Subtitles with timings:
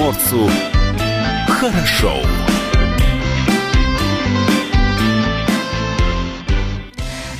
[0.00, 0.48] приморцу
[1.48, 2.49] хорошо.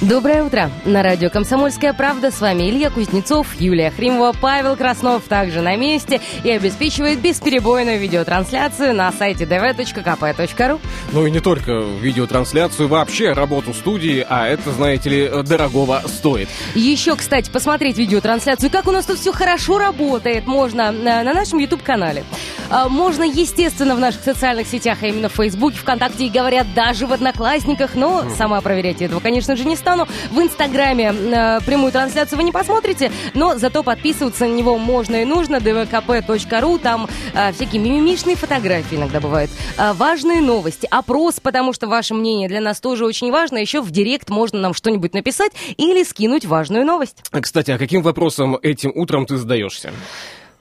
[0.00, 0.70] Доброе утро.
[0.86, 6.22] На радио «Комсомольская правда» с вами Илья Кузнецов, Юлия Хримова, Павел Краснов также на месте
[6.42, 10.80] и обеспечивает бесперебойную видеотрансляцию на сайте dv.kp.ru.
[11.12, 16.48] Ну и не только видеотрансляцию, вообще работу студии, а это, знаете ли, дорогого стоит.
[16.74, 21.58] Еще, кстати, посмотреть видеотрансляцию, как у нас тут все хорошо работает, можно на, на нашем
[21.58, 22.24] YouTube-канале.
[22.70, 27.06] А, можно, естественно, в наших социальных сетях, а именно в Фейсбуке, ВКонтакте и, говорят, даже
[27.06, 30.06] в Одноклассниках, но сама проверять этого, конечно же, не стану стану.
[30.30, 35.24] В Инстаграме э, прямую трансляцию вы не посмотрите, но зато подписываться на него можно и
[35.24, 35.56] нужно.
[35.56, 39.50] dvkp.ru, там э, всякие мимимишные фотографии иногда бывают.
[39.78, 43.58] Э, важные новости, опрос, потому что ваше мнение для нас тоже очень важно.
[43.58, 47.16] Еще в директ можно нам что-нибудь написать или скинуть важную новость.
[47.30, 49.90] Кстати, а каким вопросом этим утром ты задаешься?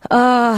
[0.09, 0.57] А...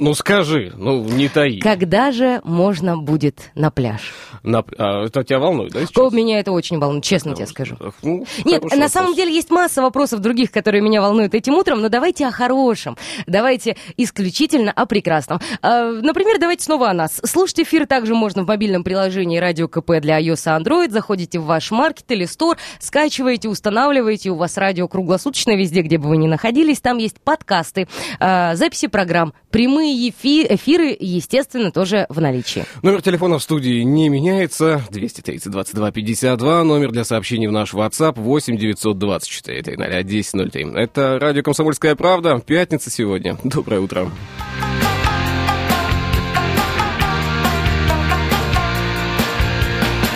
[0.00, 1.60] Ну скажи, ну не таи.
[1.60, 4.14] Когда же можно будет на пляж?
[4.42, 5.84] На, а, это тебя волнует, да?
[5.84, 6.12] Сейчас?
[6.14, 7.76] Меня это очень волнует, честно тебе скажу.
[8.02, 8.92] Ну, Нет, на вопрос.
[8.92, 12.96] самом деле есть масса вопросов других, которые меня волнуют этим утром, но давайте о хорошем.
[13.26, 15.38] Давайте исключительно о прекрасном.
[15.60, 17.20] А, например, давайте снова о нас.
[17.22, 20.90] Слушать эфир также можно в мобильном приложении Радио КП для iOS и Android.
[20.90, 24.30] Заходите в ваш маркет или стор, скачиваете, устанавливаете.
[24.30, 26.80] У вас радио круглосуточно везде, где бы вы ни находились.
[26.80, 27.86] Там есть подкасты,
[28.18, 32.64] а, записи программ, прямые прямые эфиры, естественно, тоже в наличии.
[32.82, 34.82] Номер телефона в студии не меняется.
[34.90, 36.64] 230 22 52.
[36.64, 40.66] Номер для сообщений в наш WhatsApp 8 924 300 10 03.
[40.74, 42.40] Это радио «Комсомольская правда».
[42.44, 43.36] Пятница сегодня.
[43.44, 44.10] Доброе утро.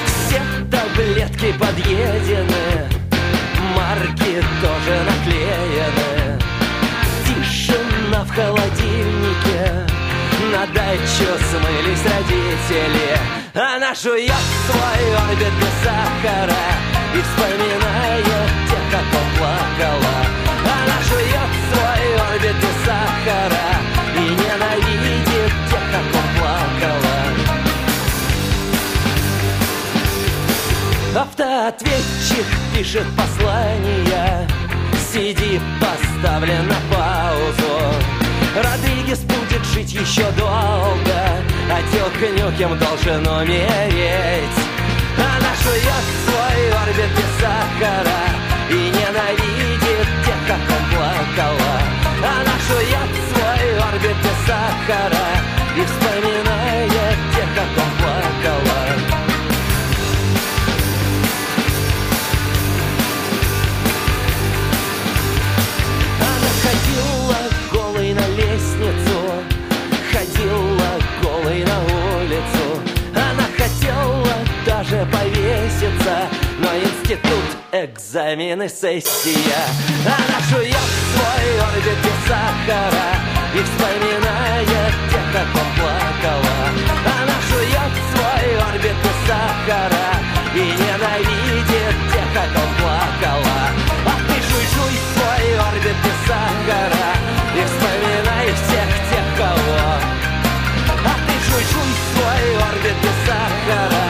[0.06, 2.88] Все таблетки подъедены,
[3.76, 5.43] марки тоже наклеены.
[10.64, 13.18] На дачу смылись родители
[13.54, 16.66] Она жует свой орбит без сахара.
[17.14, 20.16] И вспоминает тех, он плакала.
[20.64, 23.68] Она жует свой орбит без сахара.
[24.16, 27.18] И ненавидит тех, он плакала.
[31.22, 34.48] Автоответчик пишет послание.
[35.12, 38.13] Сиди, поставлен на паузу
[38.56, 41.20] Родригес будет жить еще долго
[41.70, 44.58] А тетка Нюкем должен умереть.
[45.16, 48.22] Она жует свой орбит без сахара
[48.70, 51.74] И ненавидит тех, как он плакала
[52.22, 55.26] Она жует свой орбит без сахара
[55.76, 56.43] И вспоминает
[75.06, 76.28] повеситься
[76.58, 79.64] Но институт, экзамены, сессия.
[80.04, 83.08] Она жует свой орбит без сахара
[83.54, 86.58] И вспоминает тех, как он плакала.
[87.04, 90.08] Она жует свой орбит без сахара
[90.54, 93.60] И ненавидит тех, как он плакала.
[94.06, 97.08] А ты жуй-жуй свой орбит без сахара
[97.56, 99.84] И вспоминай всех тех, кого.
[100.88, 104.03] А ты жуй-жуй свой орбит без сахара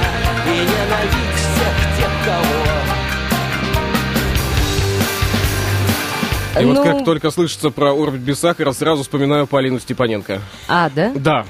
[6.60, 6.74] И ну...
[6.74, 10.40] вот как только слышится про орбит без сахара, сразу вспоминаю Полину Степаненко.
[10.68, 11.12] А, да?
[11.14, 11.46] Да.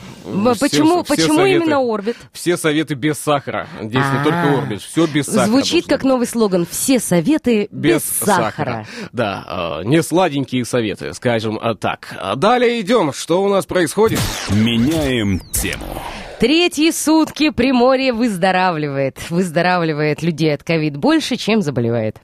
[0.59, 2.17] Почему, все, почему советы, именно орбит?
[2.33, 3.69] Все советы без сахара.
[3.83, 4.19] Здесь А-а-а.
[4.19, 5.47] не только орбит, все без сахара.
[5.47, 6.67] Звучит как новый слоган.
[6.69, 8.45] Все советы без, без сахара.
[8.45, 8.87] сахара.
[9.13, 12.17] Да, э, не сладенькие советы, скажем так.
[12.37, 13.13] Далее идем.
[13.13, 14.21] Что у нас происходит?
[14.51, 16.01] Меняем тему.
[16.45, 19.17] Третьи сутки Приморье выздоравливает.
[19.31, 22.19] Выздоравливает людей от ковид больше, чем заболевает.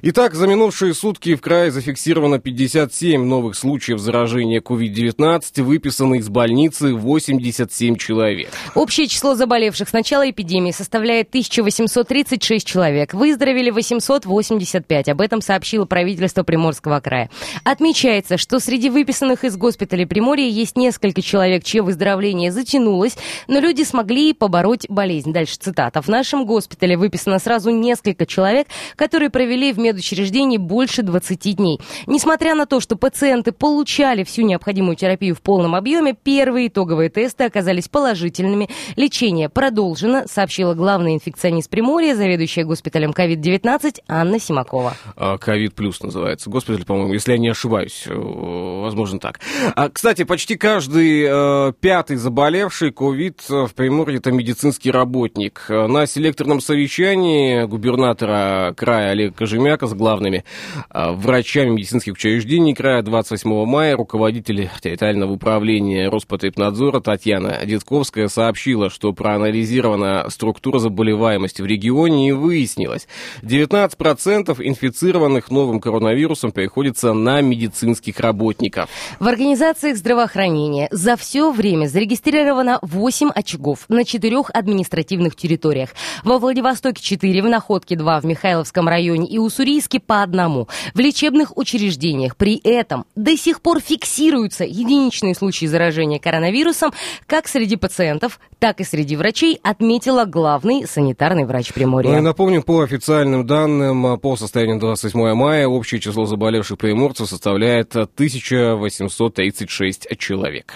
[0.00, 6.94] Итак, за минувшие сутки в крае зафиксировано 57 новых случаев заражения COVID-19, выписаны из больницы
[6.94, 8.48] 87 человек.
[8.74, 13.12] Общее число заболевших с начала эпидемии составляет 1836 человек.
[13.12, 15.10] Выздоровели 885.
[15.10, 17.28] Об этом сообщило правительство Приморского края.
[17.64, 23.62] Отмечается, что среди выписанных из госпиталя Приморья есть несколько человек, чье выздоровление затянулось, но но
[23.62, 25.32] люди смогли побороть болезнь.
[25.32, 26.00] Дальше цитата.
[26.00, 31.80] В нашем госпитале выписано сразу несколько человек, которые провели в медучреждении больше 20 дней.
[32.06, 37.42] Несмотря на то, что пациенты получали всю необходимую терапию в полном объеме, первые итоговые тесты
[37.42, 38.68] оказались положительными.
[38.94, 44.94] Лечение продолжено, сообщила главный инфекционист Приморья, заведующая госпиталем COVID-19 Анна Симакова.
[45.16, 48.04] А, Ковид плюс называется госпиталь, по-моему, если я не ошибаюсь.
[48.06, 49.40] Э, возможно, так.
[49.74, 52.92] А, кстати, почти каждый э, пятый заболевший
[53.38, 55.66] ковид в Приморье– это медицинский работник.
[55.68, 60.44] На селекторном совещании губернатора края Олега Кожемяка с главными
[60.90, 69.12] э, врачами медицинских учреждений края 28 мая руководитель территориального управления Роспотребнадзора Татьяна Детковская сообщила, что
[69.12, 73.08] проанализирована структура заболеваемости в регионе и выяснилось,
[73.42, 78.88] 19% инфицированных новым коронавирусом приходится на медицинских работников.
[79.20, 85.90] В организациях здравоохранения за все время зарегистрировано 8 очагов на четырех административных территориях.
[86.24, 90.68] Во Владивостоке 4, в Находке 2, в Михайловском районе и Уссурийске по одному.
[90.94, 96.92] В лечебных учреждениях при этом до сих пор фиксируются единичные случаи заражения коронавирусом
[97.26, 102.10] как среди пациентов, так и среди врачей, отметила главный санитарный врач Приморья.
[102.10, 107.96] Ну и напомним, по официальным данным, по состоянию 28 мая общее число заболевших приморцев составляет
[107.96, 110.74] 1836 человек.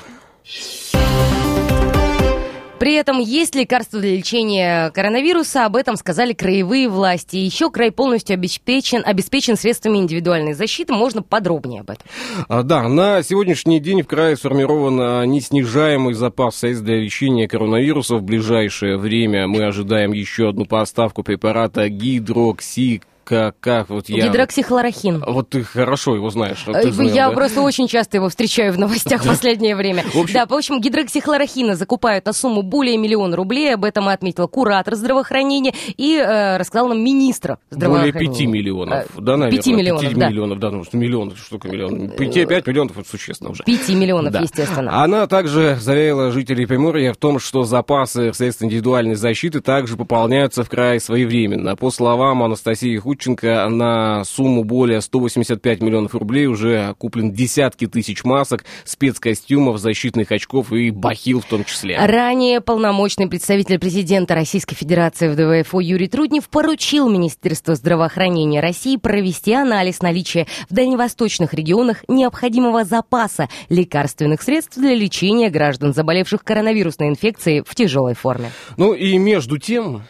[2.83, 7.37] При этом есть лекарства для лечения коронавируса, об этом сказали краевые власти.
[7.37, 10.93] Еще край полностью обеспечен, обеспечен средствами индивидуальной защиты.
[10.93, 12.05] Можно подробнее об этом.
[12.49, 18.17] А, да, на сегодняшний день в крае сформирован а, неснижаемый запас средств для лечения коронавируса.
[18.17, 24.27] В ближайшее время мы ожидаем еще одну поставку препарата гидроксик как, как вот я...
[24.29, 25.25] Гидроксихлорохин.
[25.27, 26.65] Вот ты хорошо его знаешь.
[26.67, 27.35] Ты знал, я да?
[27.35, 30.03] просто очень часто его встречаю в новостях в последнее время.
[30.13, 33.75] В общем- Да, в общем, гидроксихлорохина закупают на сумму более миллиона рублей.
[33.75, 37.77] Об этом отметила куратор здравоохранения и э, рассказал нам министр Более
[38.13, 38.37] здравоохранения.
[38.39, 39.59] 5 миллионов, Э, да, наверное?
[39.59, 40.29] пяти миллионов, 5 да.
[40.29, 42.11] миллионов, да, ну что миллион, что такое миллион?
[42.11, 43.63] 5, 5 миллионов, это существенно уже.
[43.65, 44.41] 5 миллионов, Да.
[44.41, 45.03] естественно.
[45.03, 50.69] Она также заверила жителей Приморья в том, что запасы средств индивидуальной защиты также пополняются в
[50.69, 51.77] крае своевременно.
[51.77, 58.65] По словам Анастасии Худченко, на сумму более 185 миллионов рублей уже куплен десятки тысяч масок,
[58.87, 61.99] спецкостюмов, защитных очков и бахил в том числе.
[61.99, 69.53] Ранее полномочный представитель президента Российской Федерации в ДВФО Юрий Труднев поручил Министерству здравоохранения России провести
[69.53, 77.63] анализ наличия в дальневосточных регионах необходимого запаса лекарственных средств для лечения граждан, заболевших коронавирусной инфекцией
[77.67, 78.51] в тяжелой форме.
[78.79, 80.03] Ну и между тем...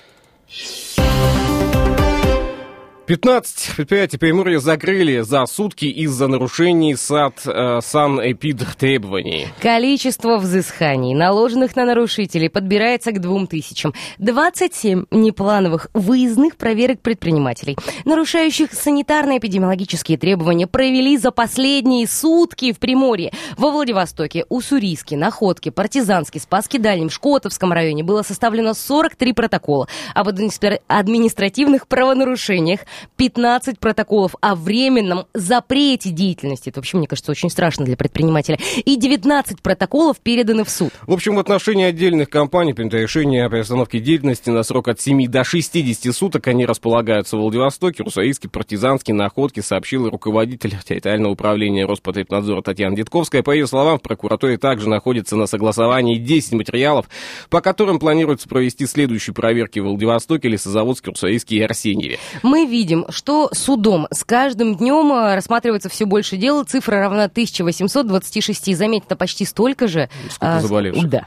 [3.07, 9.49] 15 предприятий Приморья закрыли за сутки из-за нарушений сад, э, санэпид требований.
[9.61, 13.93] Количество взысканий, наложенных на нарушителей, подбирается к двум тысячам.
[14.19, 23.33] 27 неплановых выездных проверок предпринимателей, нарушающих санитарно-эпидемиологические требования, провели за последние сутки в Приморье.
[23.57, 30.79] Во Владивостоке, Уссурийске, Находке, Партизанске, Спаске Дальнем, Шкотовском районе было составлено 43 протокола об администра-
[30.87, 32.81] административных правонарушениях,
[33.17, 36.69] 15 протоколов о временном запрете деятельности.
[36.69, 38.59] Это вообще, мне кажется, очень страшно для предпринимателя.
[38.85, 40.93] И 19 протоколов переданы в суд.
[41.07, 45.27] В общем, в отношении отдельных компаний принято решение о приостановке деятельности на срок от 7
[45.27, 46.47] до 60 суток.
[46.49, 53.43] Они располагаются в Владивостоке, Русаиске, Партизанске, Находке, сообщил руководитель территориального управления Роспотребнадзора Татьяна Дедковская.
[53.43, 57.09] По ее словам, в прокуратуре также находится на согласовании 10 материалов,
[57.51, 62.19] по которым планируется провести следующие проверки в Владивостоке, Лесозаводске, Русаиске и Арсеньеве.
[62.43, 66.65] Мы видим, что судом с каждым днем э, рассматривается все больше дел.
[66.65, 68.77] Цифра равна 1826.
[68.77, 70.09] Заметь, это почти столько же.
[70.31, 71.09] Сколько А, заболевших.
[71.09, 71.25] Да.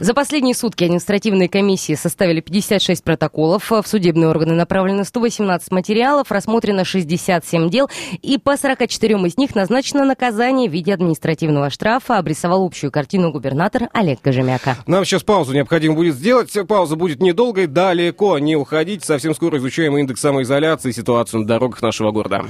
[0.00, 3.70] За последние сутки административные комиссии составили 56 протоколов.
[3.70, 7.88] В судебные органы направлено 118 материалов, рассмотрено 67 дел.
[8.22, 12.18] И по 44 из них назначено наказание в виде административного штрафа.
[12.18, 14.76] Обрисовал общую картину губернатор Олег Кожемяка.
[14.86, 16.52] Нам сейчас паузу необходимо будет сделать.
[16.68, 19.04] Пауза будет недолгой, далеко не уходить.
[19.04, 22.44] Совсем скоро изучаем индекс самоизоляции и ситуацию на дорогах нашего города.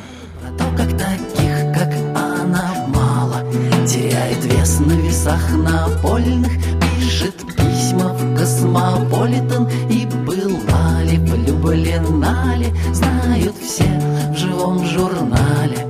[0.77, 3.43] Как таких, как она, мало
[3.87, 6.53] Теряет вес на весах напольных
[6.99, 13.85] Пишет письма в Космополитен И была ли, влюблена ли Знают все
[14.31, 15.87] в живом журнале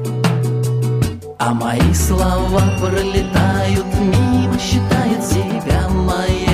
[1.38, 6.45] А мои слова пролетают мимо Считает себя моей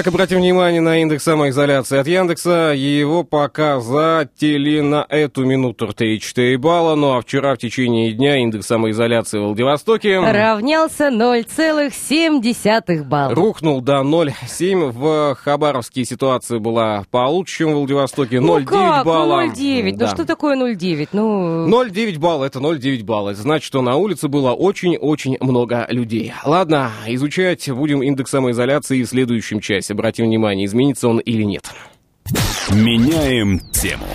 [0.00, 2.72] Итак, обратим внимание на индекс самоизоляции от Яндекса.
[2.74, 6.94] Его показатели на эту минуту 3,4 балла.
[6.94, 13.34] Ну а вчера в течение дня индекс самоизоляции в Владивостоке Равнялся 0,7 балла.
[13.34, 14.90] рухнул до 0,7.
[14.90, 18.36] В Хабаровске ситуация была получше, чем в Владивостоке.
[18.36, 19.04] 0,9 ну как?
[19.04, 19.42] балла.
[19.42, 19.96] Ну 0,9.
[19.96, 20.06] Да.
[20.06, 21.08] Ну что такое 0,9?
[21.12, 21.68] Ну...
[21.68, 23.30] 0,9 балла, это 0,9 балла.
[23.32, 26.32] Это значит, что на улице было очень-очень много людей.
[26.46, 29.89] Ладно, изучать будем индекс самоизоляции в следующем часе.
[29.90, 31.64] Обратим внимание, изменится он или нет.
[32.70, 34.06] Меняем тему.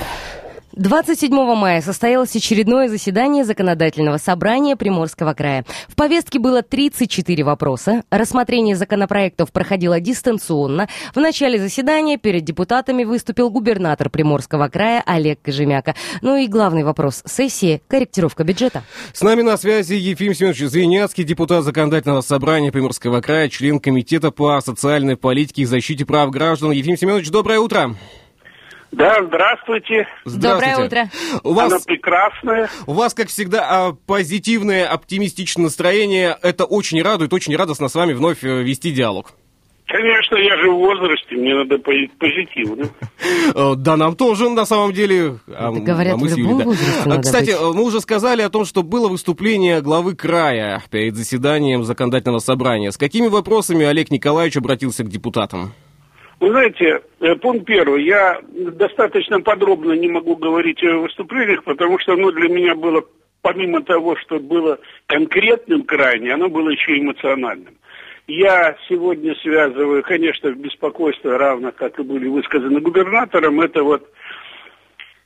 [0.75, 5.63] 27 мая состоялось очередное заседание Законодательного собрания Приморского края.
[5.87, 8.03] В повестке было 34 вопроса.
[8.09, 10.89] Рассмотрение законопроектов проходило дистанционно.
[11.13, 15.95] В начале заседания перед депутатами выступил губернатор Приморского края Олег Кожемяка.
[16.21, 18.83] Ну и главный вопрос сессии– корректировка бюджета.
[19.13, 24.59] С нами на связи Ефим Семенович Звеняцкий, депутат Законодательного собрания Приморского края, член Комитета по
[24.59, 26.71] социальной политике и защите прав граждан.
[26.71, 27.95] Ефим Семенович, доброе утро.
[28.95, 30.07] Да, здравствуйте.
[30.25, 31.09] Доброе утро.
[31.43, 32.69] У Она вас, прекрасная.
[32.87, 36.37] у вас, как всегда, а, позитивное, оптимистичное настроение.
[36.41, 39.33] Это очень радует, очень радостно с вами вновь э, вести диалог.
[39.87, 42.89] Конечно, я же в возрасте, мне надо пози- позитивно.
[43.53, 45.39] Э, Да, нам тоже, на самом деле.
[45.47, 46.75] а, говорят, а мы в Юлей,
[47.05, 47.15] да.
[47.15, 47.75] А, Кстати, быть.
[47.75, 52.91] мы уже сказали о том, что было выступление главы края перед заседанием законодательного собрания.
[52.91, 55.73] С какими вопросами Олег Николаевич обратился к депутатам?
[56.39, 58.03] Вы знаете, э, пункт первый.
[58.03, 63.03] Я достаточно подробно не могу говорить о выступлениях, потому что оно для меня было,
[63.41, 67.75] помимо того, что было конкретным крайне, оно было еще эмоциональным.
[68.27, 74.09] Я сегодня связываю, конечно, беспокойство, равно как и были высказаны губернатором, это вот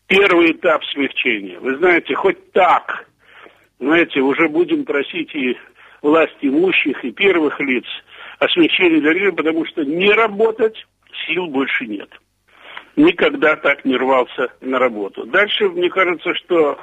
[0.08, 1.60] первый этап смягчения.
[1.60, 3.08] Вы знаете, хоть так,
[3.80, 5.58] знаете, уже будем просить и
[6.02, 7.86] власть имущих, и первых лиц
[8.40, 10.86] о смягчении для потому что не работать
[11.26, 12.10] сил больше нет.
[12.96, 15.26] Никогда так не рвался на работу.
[15.26, 16.78] Дальше, мне кажется, что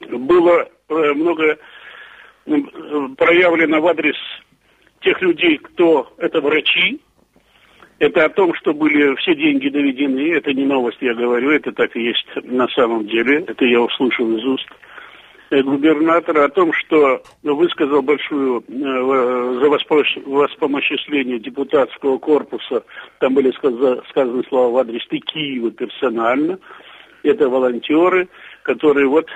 [0.00, 1.58] было э, много
[2.46, 2.56] э,
[3.16, 4.16] проявлено в адрес
[5.00, 7.00] тех людей, кто это врачи,
[7.98, 11.96] это о том, что были все деньги доведены, это не новость, я говорю, это так
[11.96, 14.68] и есть на самом деле, это я услышал из уст
[15.50, 22.84] губернатора, о том, что высказал большую э, за воспо- воспомоществление депутатского корпуса,
[23.18, 26.58] там были сказа- сказаны слова в адрес и Киева персонально,
[27.22, 28.28] это волонтеры,
[28.62, 29.28] которые вот,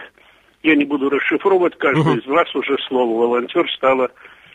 [0.63, 4.11] я не буду расшифровывать, каждый из вас уже слово волонтер стало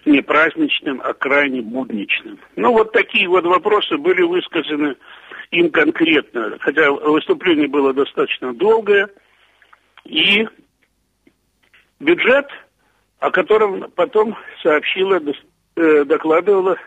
[0.05, 2.39] не праздничным, а крайне будничным.
[2.55, 4.95] Ну, вот такие вот вопросы были высказаны
[5.51, 9.09] им конкретно, хотя выступление было достаточно долгое,
[10.05, 10.47] и
[11.99, 12.47] бюджет,
[13.19, 15.19] о котором потом сообщила,
[15.75, 16.77] э, докладывала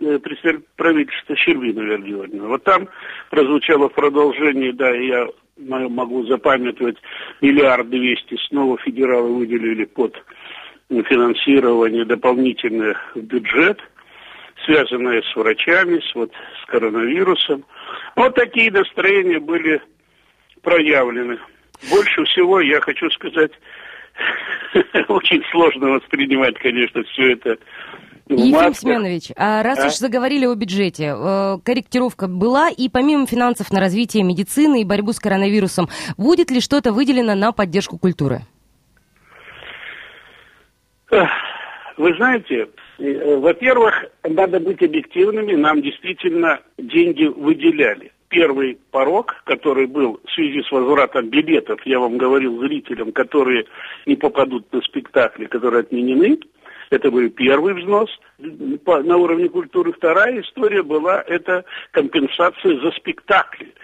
[0.00, 2.48] э, представитель правительства Щербина Вера Георгиевна.
[2.48, 2.88] Вот там
[3.30, 6.96] прозвучало в продолжении, да, я могу запамятовать,
[7.40, 10.14] миллиард двести снова федералы выделили под
[10.88, 13.80] финансирование дополнительное в бюджет,
[14.64, 16.32] связанное с врачами, с, вот,
[16.62, 17.64] с коронавирусом.
[18.14, 19.80] Вот такие настроения были
[20.62, 21.38] проявлены.
[21.90, 23.52] Больше всего, я хочу сказать,
[25.08, 27.58] очень сложно воспринимать, конечно, все это
[28.28, 28.74] Ефим.
[28.74, 29.86] Семенович, а раз А?
[29.86, 35.12] уж заговорили о бюджете, э, корректировка была, и помимо финансов на развитие медицины и борьбу
[35.12, 38.40] с коронавирусом, будет ли что-то выделено на поддержку культуры?
[41.10, 42.68] Вы знаете,
[42.98, 48.12] э, во-первых, надо быть объективными, нам действительно деньги выделяли.
[48.28, 53.66] Первый порог, который был в связи с возвратом билетов, я вам говорил зрителям, которые
[54.04, 56.38] не попадут на спектакли, которые отменены,
[56.90, 59.92] это был первый взнос на уровне культуры.
[59.92, 63.74] Вторая история была, это компенсация за спектакли,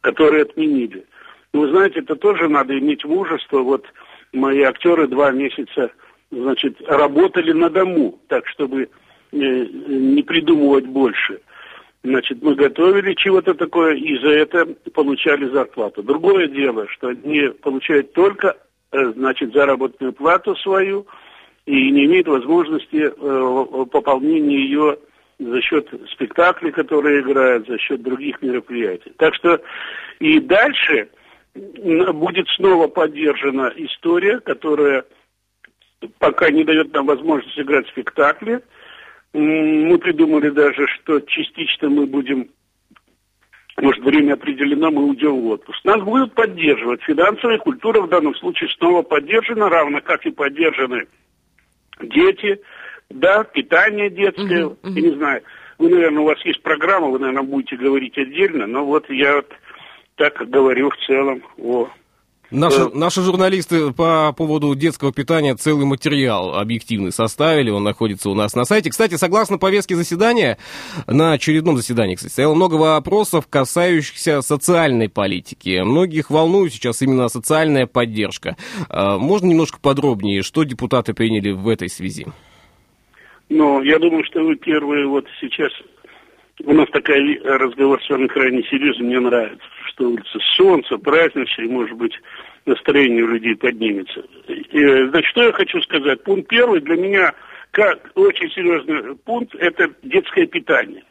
[0.00, 1.04] которые отменили.
[1.52, 3.60] Вы знаете, это тоже надо иметь мужество.
[3.60, 3.86] Вот
[4.32, 5.92] мои актеры два месяца,
[6.30, 8.86] значит, работали на дому, так чтобы э,
[9.30, 11.40] не придумывать больше.
[12.04, 16.02] Значит, мы готовили чего-то такое, и за это получали зарплату.
[16.02, 18.56] Другое дело, что они получают только,
[18.90, 21.06] э, значит, заработную плату свою
[21.64, 24.98] и не имеют возможности э, пополнения ее
[25.38, 29.12] за счет спектаклей, которые играют, за счет других мероприятий.
[29.16, 29.60] Так что
[30.18, 31.08] и дальше
[31.54, 35.04] будет снова поддержана история, которая
[36.18, 38.60] пока не дает нам возможность играть спектакли.
[39.32, 42.48] Мы придумали даже, что частично мы будем,
[43.80, 45.82] может, время определено, мы уйдем в отпуск.
[45.84, 47.02] Нас будут поддерживать.
[47.02, 51.06] Финансовая культура в данном случае снова поддержана, равно как и поддержаны
[52.00, 52.60] дети,
[53.08, 54.94] да, питание детское, Мгм, мгм.
[54.94, 55.42] я не знаю.
[55.78, 59.52] Вы, наверное, у вас есть программа, вы, наверное, будете говорить отдельно, но вот я вот
[60.16, 61.88] так говорю в целом о
[62.52, 62.90] Наши, Э.
[62.92, 68.64] наши журналисты по поводу детского питания целый материал объективный составили, он находится у нас на
[68.64, 68.90] сайте.
[68.90, 70.58] Кстати, согласно повестке заседания,
[71.06, 75.80] на очередном заседании, кстати, стояло много вопросов, касающихся социальной политики.
[75.82, 78.56] Многих волнует сейчас именно социальная поддержка.
[78.90, 82.26] А, Можно немножко подробнее, что депутаты приняли в этой связи?
[83.48, 85.72] Но я думаю, что вы первые вот сейчас...
[86.64, 91.96] У нас такой разговор с вами крайне серьезный, мне нравится, что улица солнце, праздничное, может
[91.96, 92.14] быть,
[92.66, 94.24] настроение у людей поднимется.
[94.46, 96.22] Значит, что я хочу сказать?
[96.24, 97.32] Пункт первый для меня,
[97.70, 101.04] как очень серьезный пункт, это детское питание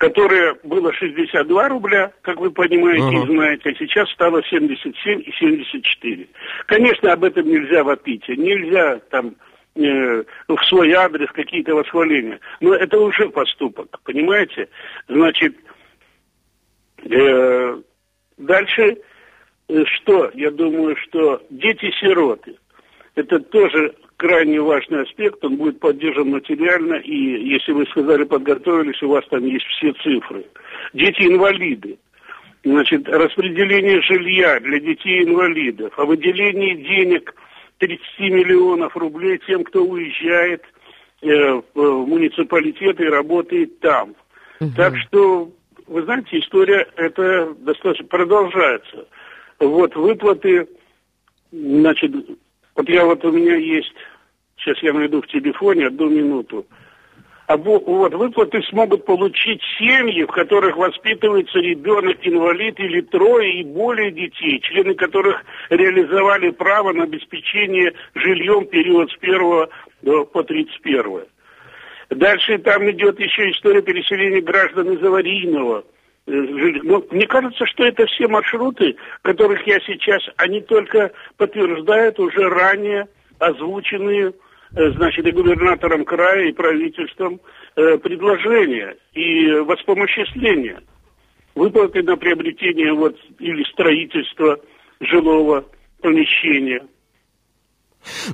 [0.00, 3.24] которое было 62 рубля, как вы понимаете Ага.
[3.24, 6.28] и знаете, а сейчас стало 77 и 74.
[6.66, 9.34] Конечно, об этом нельзя вопить, нельзя там
[9.74, 14.68] э, в свой адрес какие-то восхваления, но это уже поступок, понимаете?
[15.08, 15.77] Значит, э,
[18.36, 18.98] дальше
[19.68, 20.30] э, что?
[20.34, 22.56] Я думаю, что дети-сироты,
[23.14, 27.14] это тоже крайне важный аспект, он будет поддержан материально, и
[27.48, 30.44] если вы сказали, подготовились, у вас там есть все цифры.
[30.92, 31.98] Дети-инвалиды,
[32.64, 37.34] значит, распределение жилья для детей-инвалидов, о выделении денег
[37.78, 40.64] 30 миллионов рублей тем, кто уезжает
[41.22, 44.14] э, в муниципалитеты и работает там.
[44.76, 45.52] Так что,
[45.88, 49.08] вы знаете, история эта достаточно продолжается.
[49.58, 50.68] Вот выплаты,
[51.50, 52.12] значит,
[52.76, 53.92] вот я вот у меня есть,
[54.58, 56.66] сейчас я найду в телефоне одну минуту.
[57.46, 63.64] А во- вот выплаты смогут получить семьи, в которых воспитывается ребенок инвалид или трое и
[63.64, 69.70] более детей, члены которых реализовали право на обеспечение жильем период с 1
[70.02, 71.24] до- по 31.
[72.10, 75.84] Дальше там идет еще история переселения граждан из аварийного.
[76.26, 76.30] э.
[76.30, 83.08] Ну, мне кажется, что это все маршруты, которых я сейчас, они только подтверждают уже ранее
[83.38, 84.32] озвученные,
[84.74, 87.40] э, значит, и губернатором края, и правительством
[87.76, 90.80] э, предложения и воспомоществления.
[91.54, 94.58] Выплаты на приобретение вот, или строительство
[95.00, 95.64] жилого
[96.00, 96.82] помещения.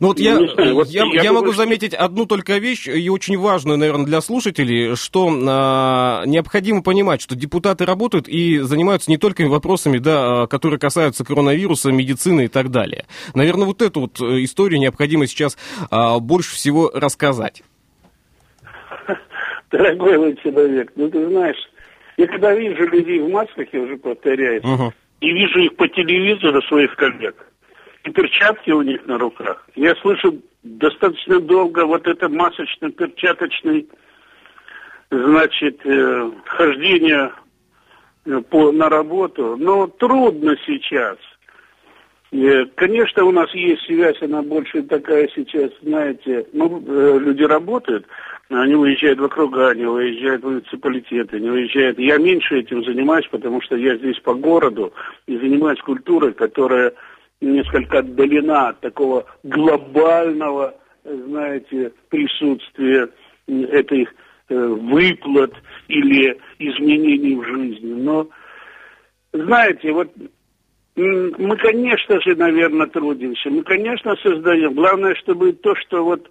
[0.01, 2.59] Ну вот я, Не знаю, вот я, я я думаю, могу что- заметить одну только
[2.59, 8.59] вещь, и очень важную, наверное, для слушателей, что а, необходимо понимать, что депутаты работают и
[8.61, 13.07] занимаются не только вопросами, да, а, которые касаются коронавируса, медицины и так далее.
[13.35, 15.57] Наверное, вот эту вот э, историю необходимо сейчас
[15.91, 17.63] а, больше всего рассказать.
[19.71, 21.57] Дорогой мой человек, ну ты знаешь,
[22.17, 24.93] я когда вижу людей в масках, я уже повторяюсь, Мгм.
[25.21, 27.35] и вижу их по телевизору, своих коллег,
[28.05, 33.89] и перчатки у них на руках, я слышу достаточно долго вот это масочно-перчаточный,
[35.11, 37.33] значит, э, хождение
[38.27, 41.17] э, по, на работу, но трудно сейчас.
[42.33, 48.07] Э, Конечно, у нас есть связь, она больше такая сейчас, знаете, ну, э, люди работают,
[48.51, 51.99] они уезжают в округа, они уезжают в муниципалитеты, они уезжают.
[51.99, 54.93] Я меньше этим занимаюсь, потому что я здесь по городу
[55.27, 56.93] и занимаюсь культурой, которая
[57.41, 63.09] несколько отдалена от такого глобального, знаете, присутствия
[63.47, 64.09] этой
[64.49, 65.53] э, выплат
[65.89, 67.93] или изменений в жизни.
[67.93, 68.29] Но,
[69.33, 70.11] знаете, вот
[70.97, 74.75] мы, конечно же, наверное, трудимся, мы, конечно, создаем.
[74.75, 76.31] Главное, чтобы то, что вот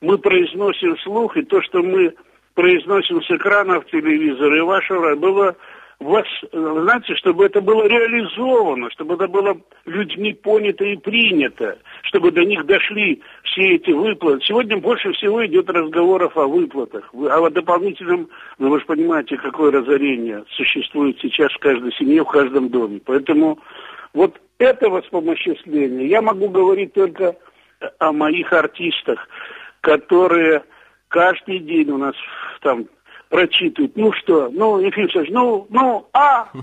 [0.00, 2.12] мы произносим вслух, и то, что мы
[2.54, 5.56] произносим с экранов телевизора и вашего, было
[6.02, 12.44] вас, знаете, чтобы это было реализовано, чтобы это было людьми понято и принято, чтобы до
[12.44, 14.44] них дошли все эти выплаты.
[14.44, 20.44] Сегодня больше всего идет разговоров о выплатах, о дополнительном, ну вы же понимаете, какое разорение
[20.50, 23.00] существует сейчас в каждой семье, в каждом доме.
[23.04, 23.58] Поэтому
[24.14, 27.36] вот это воспомоществление, я могу говорить только
[27.98, 29.28] о моих артистах,
[29.80, 30.62] которые
[31.08, 32.14] каждый день у нас
[32.60, 32.86] там
[33.32, 33.96] прочитывают.
[33.96, 36.48] Ну что, ну, Ефим Алексеевич, ну, ну, а...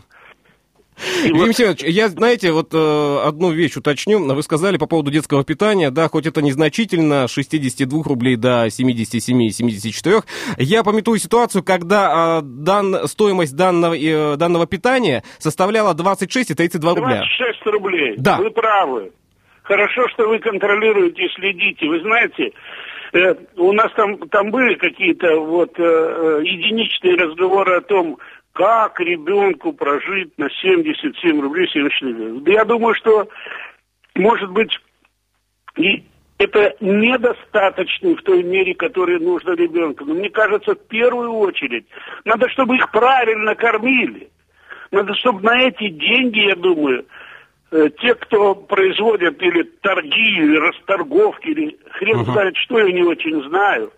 [1.31, 4.19] Вот- Семенович, я, знаете, вот э, одну вещь уточню.
[4.19, 10.23] Вы сказали по поводу детского питания, да, хоть это незначительно, с 62 рублей до 77-74.
[10.57, 16.95] Я пометую ситуацию, когда э, дан- стоимость данного, э, данного питания составляла 26 и 32
[16.95, 17.23] рубля.
[17.23, 18.15] 26 рублей.
[18.17, 18.35] Да.
[18.37, 19.11] Вы правы.
[19.63, 21.87] Хорошо, что вы контролируете и следите.
[21.87, 22.51] Вы знаете,
[23.13, 28.17] э, у нас там, там были какие-то вот э, э, единичные разговоры о том,
[28.53, 32.43] как ребенку прожить на 77 рублей 74 гривен.
[32.43, 33.27] Да Я думаю, что,
[34.15, 34.71] может быть,
[35.77, 36.03] и
[36.39, 40.05] это недостаточно в той мере, которая нужна ребенку.
[40.05, 41.85] Но мне кажется, в первую очередь,
[42.25, 44.29] надо, чтобы их правильно кормили.
[44.91, 47.05] Надо, чтобы на эти деньги, я думаю,
[47.71, 53.91] те, кто производят или торги, или расторговки, или хрен знает что, я не очень знаю.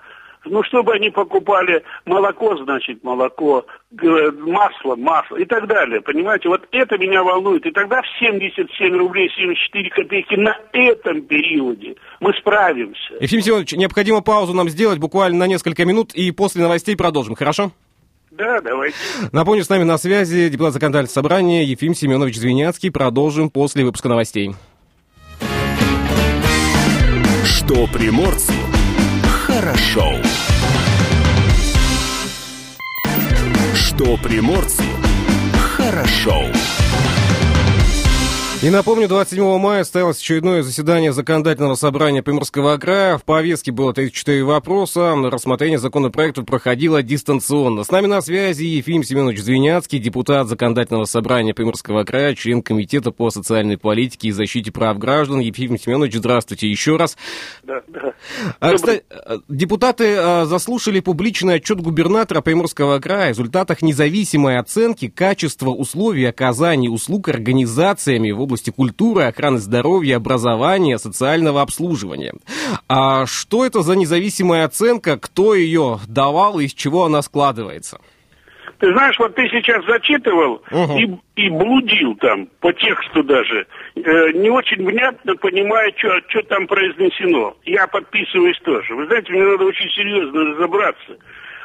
[0.43, 6.01] Ну, чтобы они покупали молоко, значит, молоко, масло, масло и так далее.
[6.01, 7.63] Понимаете, вот это меня волнует.
[7.67, 13.13] И тогда в 77 рублей 74 копейки на этом периоде мы справимся.
[13.19, 17.71] Ефим Семенович, необходимо паузу нам сделать буквально на несколько минут, и после новостей продолжим, хорошо?
[18.31, 18.95] Да, давайте.
[19.31, 22.89] Напомню, с нами на связи депутат законодательного собрания Ефим Семенович Звеняцкий.
[22.89, 24.55] Продолжим после выпуска новостей.
[27.45, 28.53] Что приморцу
[29.45, 30.13] хорошо.
[33.75, 34.83] Что приморцу
[35.77, 36.45] хорошо.
[38.63, 43.17] И напомню, 27 мая состоялось очередное заседание законодательного собрания Приморского края.
[43.17, 45.15] В повестке было 34 вопроса.
[45.15, 47.83] Рассмотрение законопроекта проходило дистанционно.
[47.83, 53.31] С нами на связи Ефим Семенович Звеняцкий, депутат законодательного собрания Приморского края, член Комитета по
[53.31, 55.39] социальной политике и защите прав граждан.
[55.39, 57.17] Ефим Семенович, здравствуйте еще раз.
[57.63, 58.13] Да, да.
[58.59, 65.07] А, кстати, э, депутаты э, заслушали публичный отчет губернатора Приморского края о результатах независимой оценки
[65.07, 72.33] качества условий оказания услуг организациями в области культуры, охраны здоровья, образования, социального обслуживания.
[72.87, 77.99] А что это за независимая оценка, кто ее давал и из чего она складывается?
[78.79, 80.97] Ты знаешь, вот ты сейчас зачитывал Мгм.
[81.35, 87.55] и, и блудил там, по тексту даже, э, не очень внятно понимая, что там произнесено.
[87.63, 88.95] Я подписываюсь тоже.
[88.95, 91.15] Вы знаете, мне надо очень серьезно разобраться.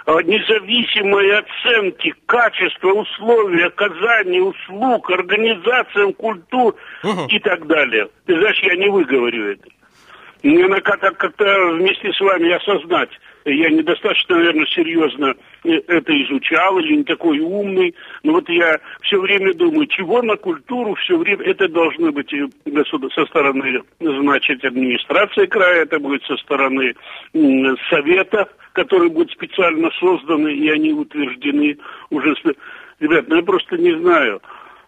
[0.07, 6.77] А, Независимой оценки качества, условий, оказания услуг, организациям культур
[7.29, 8.09] и так далее.
[8.25, 9.69] Ты знаешь, я не выговорю это.
[10.45, 13.11] Мне надо как-то, вместе с вами осознать.
[13.47, 15.35] Я недостаточно, наверное, серьезно
[15.67, 17.95] это изучал или не такой умный.
[18.23, 21.45] Но вот я все время думаю, чего на культуру все время...
[21.45, 22.33] Это должно быть
[22.65, 26.95] государ- со стороны, значит, администрации края, это будет со стороны
[27.91, 31.79] совета, которые будут специально созданы, и они утверждены
[32.11, 32.35] уже...
[33.01, 34.41] Ребят, ну я просто не знаю.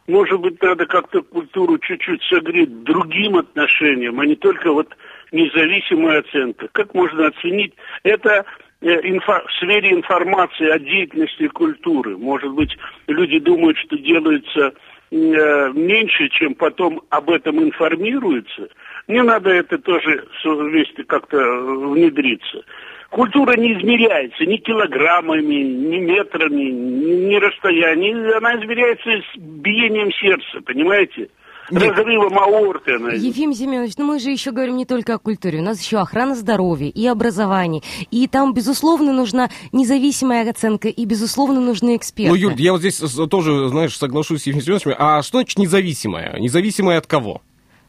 [0.07, 4.89] Может быть, надо как-то культуру чуть-чуть согреть другим отношением, а не только вот
[5.33, 6.69] независимая оценка.
[6.73, 8.45] Как можно оценить это э,
[8.81, 12.17] инфо- в сфере информации о деятельности культуры?
[12.17, 14.73] Может быть, люди думают, что делается
[15.11, 18.69] э, меньше, чем потом об этом информируются.
[19.09, 22.63] Не надо это тоже вместе как-то э, внедриться.
[23.11, 28.37] Культура не измеряется ни килограммами, ни метрами, ни, ни расстоянием.
[28.37, 31.31] Она измеряется с биением сердца, понимаете?
[31.71, 32.95] Разрывом аорты.
[32.95, 35.99] она Ефим Семенович, ну мы же еще говорим не только о культуре, у нас еще
[35.99, 37.83] охрана здоровья и образование.
[38.11, 42.31] И там, безусловно, нужна независимая оценка, и, безусловно, нужны эксперты.
[42.31, 42.99] Ну, Юль, я вот здесь
[43.31, 44.95] тоже, знаешь, соглашусь с Ефимом Семеновичем.
[44.99, 46.39] А что значит независимая?
[46.39, 47.43] Независимая от кого?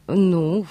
[0.07, 0.65] Ну,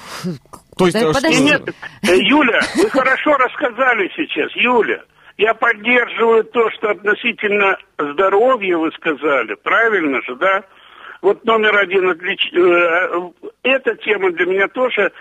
[0.77, 1.45] То есть, Подо- а что- подожди.
[1.45, 1.63] Нет,
[2.03, 5.03] э, Юля, вы хорошо рассказали сейчас, Юля.
[5.37, 10.65] Я поддерживаю то, что относительно здоровья вы сказали, правильно же, да?
[11.23, 12.53] Вот номер один отлич...
[12.53, 13.31] э,
[13.63, 15.13] Эта тема для меня тоже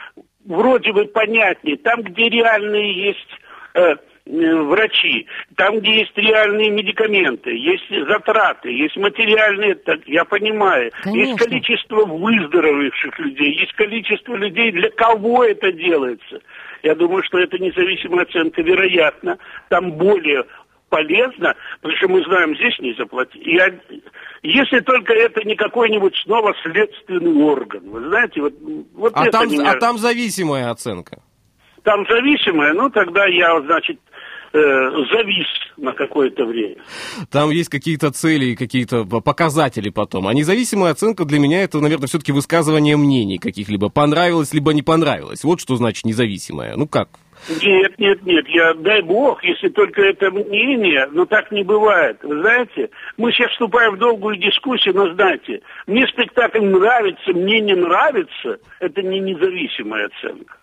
[0.45, 1.77] вроде бы понятнее.
[1.77, 3.27] Там, где реальные есть
[3.73, 11.29] э, врачи, там, где есть реальные медикаменты, есть затраты, есть материальные, так, я понимаю, Конечно.
[11.29, 16.41] есть количество выздоровевших людей, есть количество людей, для кого это делается.
[16.83, 19.37] Я думаю, что это независимая оценка, вероятно,
[19.69, 20.45] там более
[20.89, 23.41] полезно, потому что мы знаем, здесь не заплатить.
[23.45, 23.73] Я,
[24.43, 27.89] если только это не какой-нибудь снова следственный орган.
[27.89, 28.53] Вы знаете, вот,
[28.93, 29.71] вот А это там, меня...
[29.71, 31.21] а там зависимая оценка.
[31.83, 33.99] Там зависимое, ну тогда я, значит,
[34.53, 34.57] э,
[35.11, 35.47] завис
[35.77, 36.77] на какое-то время.
[37.31, 40.27] Там есть какие-то цели и какие-то показатели потом.
[40.27, 43.89] А независимая оценка для меня это, наверное, все-таки высказывание мнений каких-либо.
[43.89, 45.43] Понравилось, либо не понравилось.
[45.43, 46.75] Вот что значит независимая.
[46.75, 47.09] Ну как?
[47.61, 52.17] Нет, нет, нет, я, дай бог, если только это мнение, но так не бывает.
[52.23, 57.75] Вы знаете, мы сейчас вступаем в долгую дискуссию, но знаете, мне спектакль нравится, мне не
[57.75, 60.57] нравится, это не независимая оценка.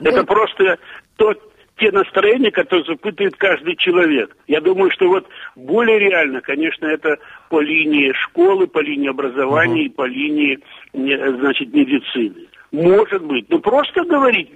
[0.00, 0.78] Это просто
[1.16, 1.38] тот,
[1.78, 4.34] те настроения, которые испытывает каждый человек.
[4.46, 7.18] Я думаю, что вот более реально, конечно, это
[7.50, 10.58] по линии школы, по линии образования и по линии,
[10.92, 12.46] значит, медицины.
[12.72, 13.48] Может быть.
[13.48, 14.50] Но просто говорить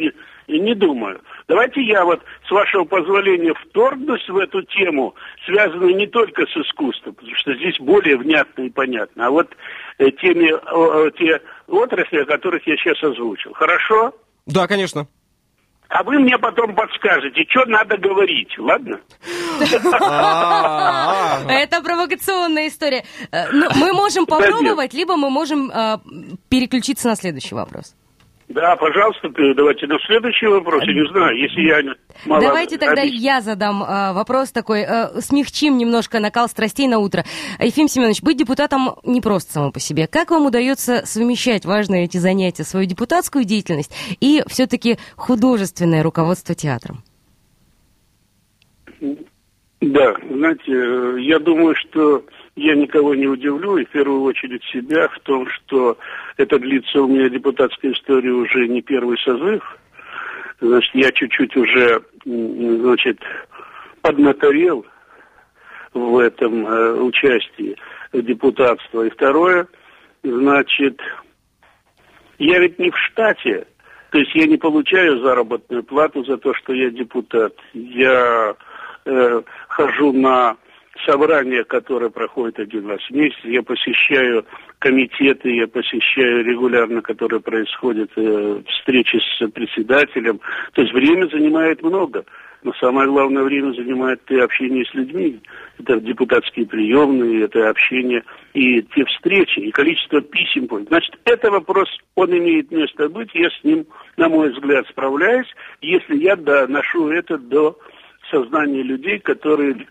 [0.51, 1.21] не, не думаю.
[1.49, 5.15] Давайте я вот, с вашего позволения, вторгнусь в эту тему,
[5.47, 9.49] связанную не только с искусством, потому что здесь более внятно и понятно, а вот
[9.99, 13.53] э, теми, о, те отрасли, о которых я сейчас озвучил.
[13.55, 14.15] Хорошо?
[14.47, 15.07] Да, конечно.
[15.89, 19.01] А вы мне потом подскажете, что надо говорить, ладно?
[21.49, 23.05] Это провокационная история.
[23.33, 25.99] Э, ну, мы можем попробовать, либо мы можем э,
[26.49, 27.97] переключиться на следующий вопрос.
[28.51, 30.83] Да, пожалуйста, давайте на следующий вопрос.
[30.85, 31.95] Я не знаю, если я
[32.27, 33.21] мало Давайте тогда объясню.
[33.21, 37.25] я задам э, вопрос такой, э, смягчим немножко накал страстей на утро.
[37.61, 40.09] Ефим Семенович, быть депутатом не просто само по себе.
[40.09, 47.05] Как вам удается совмещать важные эти занятия, свою депутатскую деятельность и все-таки художественное руководство театром?
[49.81, 52.25] Да, знаете, э, я думаю, что
[52.57, 55.97] я никого не удивлю, и в первую очередь себя в том, что
[56.37, 59.63] это длится у меня депутатская история уже не первый созыв.
[60.61, 63.19] Значит, я чуть-чуть уже, значит,
[64.03, 64.85] поднаторел
[65.95, 67.77] в этом э, участии
[68.13, 69.07] депутатства.
[69.07, 69.67] И второе,
[70.23, 71.01] значит,
[72.39, 73.67] я ведь не в штате,
[74.11, 77.55] то есть я не получаю заработную плату за то, что я депутат.
[77.73, 78.55] Я
[79.05, 80.57] э, хожу на
[81.07, 83.39] собрания, которые проходят один раз в месяц.
[83.45, 84.45] Я посещаю
[84.79, 90.41] комитеты, я посещаю регулярно, которые происходят, э, встречи с председателем.
[90.73, 92.25] То есть время занимает много.
[92.63, 95.41] Но самое главное время занимает и общение с людьми.
[95.79, 100.69] Это депутатские приемные, это общение и те встречи, и количество писем.
[100.89, 103.87] Значит, это вопрос, он имеет место быть, я с ним,
[104.19, 105.49] на мой взгляд, справляюсь,
[105.81, 107.79] если я доношу это до
[108.31, 109.87] сознания людей, которые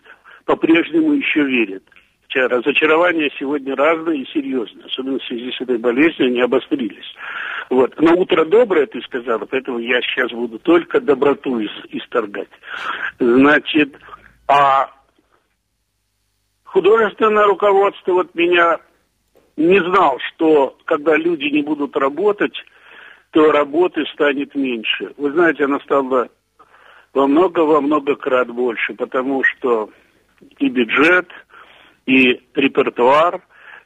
[0.50, 1.84] по-прежнему еще верят.
[2.22, 7.14] Хотя Разочарования сегодня разные и серьезные, особенно в связи с этой болезнью, они обострились.
[7.70, 7.94] Вот.
[8.00, 12.48] Но утро доброе, ты сказала, поэтому я сейчас буду только доброту ис- исторгать.
[13.20, 13.94] Значит,
[14.48, 14.90] а
[16.64, 18.78] художественное руководство вот меня
[19.56, 22.54] не знал, что когда люди не будут работать,
[23.30, 25.12] то работы станет меньше.
[25.16, 26.28] Вы знаете, она стала
[27.14, 29.90] во много-во много крат больше, потому что
[30.58, 31.28] и бюджет,
[32.06, 33.40] и репертуар,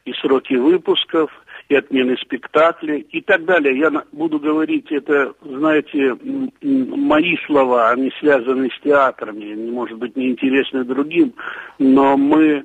[0.04, 1.30] и сроки выпусков,
[1.68, 3.78] и отмены спектаклей и так далее.
[3.78, 6.16] Я буду говорить это, знаете,
[6.62, 11.34] мои слова, они связаны с театрами, может быть, неинтересны другим,
[11.78, 12.64] но мы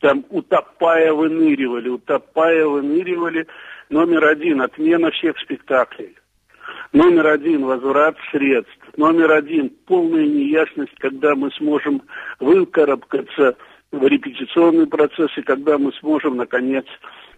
[0.00, 3.46] там утопая выныривали, утопая выныривали.
[3.88, 6.14] Номер один– отмена всех спектаклей.
[6.92, 8.78] Номер один– возврат средств.
[8.96, 12.02] Номер один– полная неясность, когда мы сможем
[12.40, 13.56] выкарабкаться
[13.90, 16.84] в репетиционный процесс и когда мы сможем, наконец,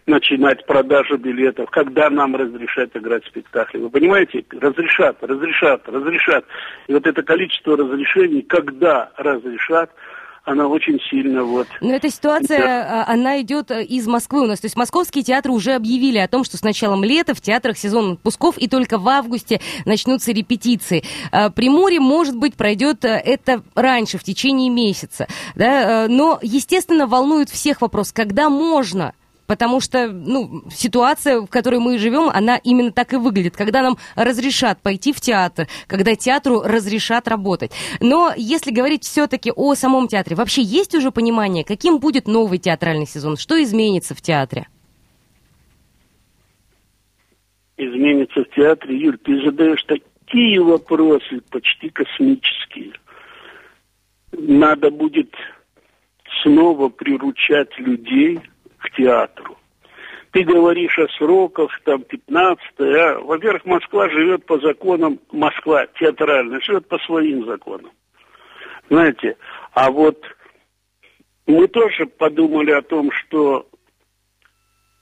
[0.07, 3.79] начинать продажу билетов, когда нам разрешат играть спектакли.
[3.79, 4.43] Вы понимаете?
[4.51, 6.45] Разрешат, разрешат, разрешат.
[6.87, 9.91] И вот это количество разрешений, когда разрешат,
[10.47, 11.67] она очень сильно вот...
[11.81, 14.61] Но эта ситуация, а, она идет э, из Москвы у нас.
[14.61, 18.13] То есть московские театры уже объявили о том, что с началом лета в театрах сезон
[18.13, 21.03] отпусков, и только в августе начнутся репетиции.
[21.31, 25.27] А, Приморье, может быть, пройдет э, это раньше, в течение месяца.
[25.55, 26.05] Да?
[26.05, 29.13] э, Но, естественно, волнует всех вопрос, когда можно
[29.47, 33.55] Потому что, ну, ситуация, в которой мы живем, она именно так и выглядит.
[33.55, 37.71] Когда нам разрешат пойти в театр, когда театру разрешат работать.
[37.99, 43.07] Но если говорить все-таки о самом театре, вообще есть уже понимание, каким будет новый театральный
[43.07, 43.37] сезон?
[43.37, 44.67] Что изменится в театре?
[47.77, 48.97] изменится в театре.
[48.97, 52.93] Юль, ты задаешь такие вопросы, почти космические.
[54.31, 55.33] надо будет
[56.43, 58.39] снова приручать людей
[58.79, 59.57] к театру.
[60.31, 63.19] Ты говоришь о сроках, там, 15 а?
[63.19, 67.91] Во-первых, Москва живет по законам, Москва театральная, живет по своим законам.
[68.89, 69.37] Знаете,
[69.73, 70.23] а вот
[71.45, 73.67] мы тоже подумали о том, что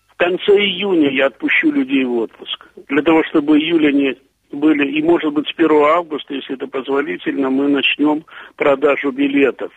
[0.08, 2.68] в конце июня я отпущу людей в отпуск.
[2.88, 4.16] Для того, чтобы июля не
[4.52, 8.24] были, и может быть с 1 августа, если это позволительно, мы начнем
[8.56, 9.72] продажу билетов.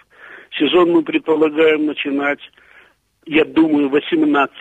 [0.56, 2.40] Сезон мы предполагаем начинать,
[3.28, 4.52] я думаю, 18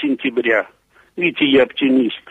[0.00, 0.68] сентября.
[1.16, 2.22] Видите, я оптимист.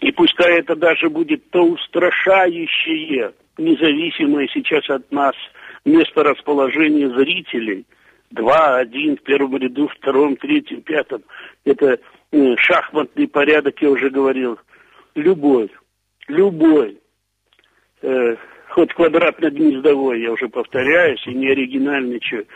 [0.00, 5.34] И пускай это даже будет то устрашающее, независимое сейчас от нас
[5.84, 7.86] место расположения зрителей–
[8.30, 11.22] два, один в первом ряду, втором, третьем, пятом.
[11.64, 11.98] Это
[12.32, 14.58] э, шахматный порядок, я уже говорил.
[15.14, 15.70] Любой,
[16.28, 16.98] любой,
[18.02, 18.36] э,
[18.68, 22.46] хоть квадратно-гнездовой, я уже повторяюсь, и не оригинальничаю.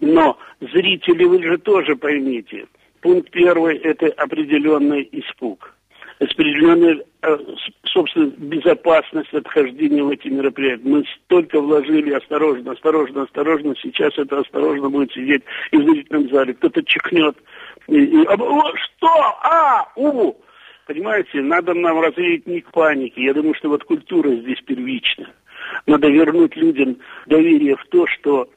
[0.00, 2.66] Но зрители вы же тоже поймите.
[3.00, 5.74] Пункт первый– это определенный испуг
[6.20, 7.38] распределенная, э,
[7.84, 10.82] собственно, безопасность отхождения в эти мероприятия.
[10.84, 13.74] Мы столько вложили осторожно, осторожно, осторожно.
[13.80, 16.54] Сейчас это осторожно будет сидеть и в зрительном зале.
[16.54, 17.36] Кто-то чихнет.
[17.86, 19.08] И, и, а, что?
[19.42, 19.92] А!
[19.96, 20.34] У!
[20.86, 23.22] Понимаете, надо нам развеять не к панике.
[23.22, 25.30] Я думаю, что вот культура здесь первична.
[25.86, 28.48] Надо вернуть людям доверие в то, что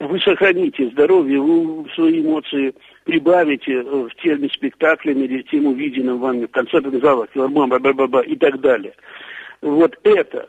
[0.00, 6.46] вы сохраните здоровье, вы свои эмоции прибавите э, в теме спектаклями или тем увиденным вами
[6.46, 8.94] в концертных залах, филармон, и так далее.
[9.60, 10.48] Вот это.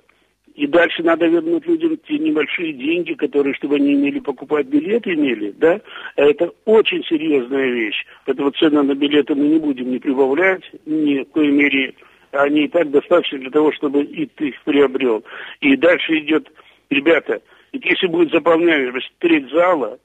[0.56, 5.52] И дальше надо вернуть людям те небольшие деньги, которые, чтобы они имели покупать билеты, имели,
[5.52, 5.82] да?
[6.16, 8.06] А это очень серьезная вещь.
[8.26, 11.94] Поэтому цены на билеты мы не будем не прибавлять, ни в коей мере
[12.32, 15.24] они и так достаточно для того, чтобы и ты их приобрел.
[15.60, 16.50] И дальше идет,
[16.90, 20.00] ребята, ведь если будет заполняемость треть зала,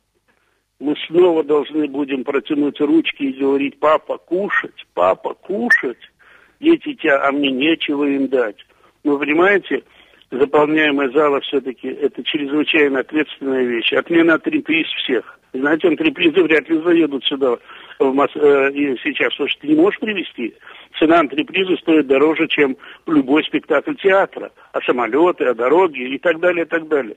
[0.79, 5.98] мы снова должны будем протянуть ручки и говорить, папа, кушать, папа, кушать.
[6.61, 8.57] Дети тебя, а мне нечего им дать.
[9.05, 9.83] Вы понимаете,
[10.31, 13.92] заполняемая зала все-таки это чрезвычайно ответственная вещь.
[13.92, 15.38] Отмена антреприз всех.
[15.52, 17.57] Знаете, антрепризы вряд ли заедут сюда
[17.98, 18.31] в Мос...
[18.35, 18.70] э,
[19.02, 20.55] сейчас, потому что ты не можешь привезти.
[20.98, 22.76] Цена антреприза стоит дороже, чем
[23.07, 24.50] любой спектакль театра.
[24.72, 27.16] А самолеты, а дороги и так далее, и так далее.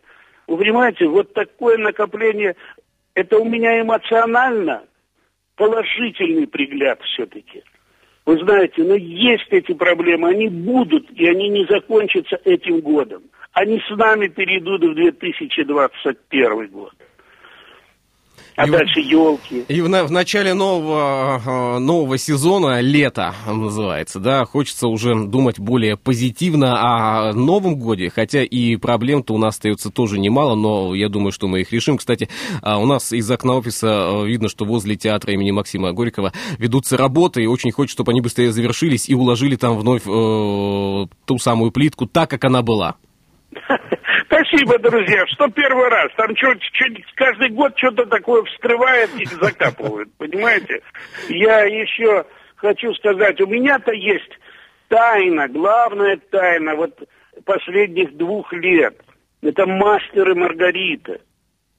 [0.50, 2.56] Вы понимаете, вот такое накопление,
[3.14, 4.82] это у меня эмоционально
[5.56, 7.64] положительный пригляд все-таки.
[8.26, 13.22] Вы знаете, но есть эти проблемы, они будут, и они не закончатся этим годом.
[13.54, 16.94] Они с нами перейдут в 2021 год.
[18.60, 19.63] А и дальше елки.
[19.69, 25.95] И в, в начале нового, э, нового сезона, лета называется, да, хочется уже думать более
[25.95, 31.32] позитивно о Новом годе, хотя и проблем-то у нас остается тоже немало, но я думаю,
[31.32, 31.98] что мы их решим.
[31.98, 32.28] Кстати,
[32.62, 36.98] а, у нас из окна офиса э, видно, что возле театра имени Максима Горького ведутся
[36.98, 41.72] работы, и очень хочется, чтобы они быстрее завершились и уложили там вновь э, ту самую
[41.72, 42.95] плитку так, как она была.
[44.30, 45.26] Спасибо, друзья.
[45.28, 46.12] Что первый раз?
[46.15, 46.54] Там что,
[47.15, 50.13] каждый год что-то такое вскрывает и закапывают.
[50.18, 50.82] Понимаете?
[51.30, 54.32] Я еще хочу сказать, у меня-то есть
[54.88, 56.94] тайна, главная тайна вот
[57.44, 58.96] последних двух лет.
[59.42, 61.20] Это мастер и Маргарита.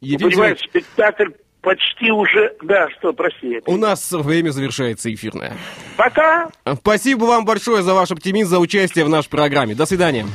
[0.01, 2.57] Понимаете, спектакль почти уже...
[2.63, 3.61] Да, что, прости.
[3.67, 5.53] У нас время завершается эфирное.
[5.97, 6.49] Пока.
[6.81, 9.75] Спасибо вам большое за ваш оптимизм, за участие в нашей программе.
[9.77, 10.27] До свидания.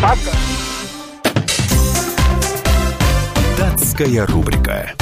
[0.00, 0.32] Пока.
[3.98, 4.92] Датская рубрика.